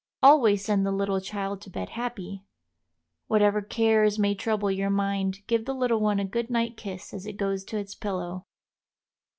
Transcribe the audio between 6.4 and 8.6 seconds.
night kiss as it goes to its pillow.